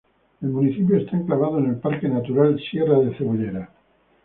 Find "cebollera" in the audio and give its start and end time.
3.19-3.69